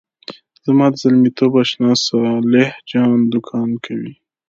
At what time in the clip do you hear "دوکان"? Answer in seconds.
3.31-3.69